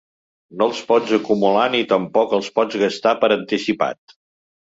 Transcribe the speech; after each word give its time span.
No 0.59 0.67
els 0.69 0.79
pots 0.91 1.11
acumular 1.17 1.65
ni 1.75 1.81
tampoc 1.91 2.33
els 2.37 2.49
pots 2.57 2.79
gastar 2.85 3.13
per 3.25 3.31
anticipat». 3.37 4.17